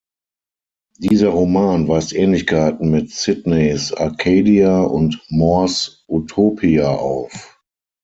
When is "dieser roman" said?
0.97-1.87